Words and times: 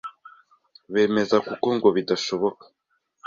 bemeza 0.93 1.37
kuko 1.47 1.67
ngo 1.75 1.87
bidashoboka. 1.95 2.65